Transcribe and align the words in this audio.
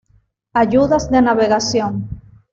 Ayudas 0.55 1.11
de 1.11 1.21
navegación 1.21 1.93